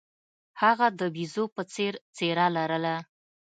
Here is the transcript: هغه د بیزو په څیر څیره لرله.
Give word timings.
هغه 0.61 0.87
د 0.99 1.01
بیزو 1.15 1.45
په 1.55 1.61
څیر 1.73 1.93
څیره 2.15 2.47
لرله. 2.55 2.95